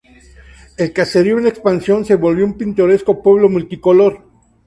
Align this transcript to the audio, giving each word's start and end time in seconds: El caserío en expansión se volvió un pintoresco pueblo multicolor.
El 0.77 0.93
caserío 0.93 1.37
en 1.37 1.45
expansión 1.45 2.03
se 2.05 2.15
volvió 2.15 2.43
un 2.43 2.57
pintoresco 2.57 3.21
pueblo 3.21 3.49
multicolor. 3.49 4.23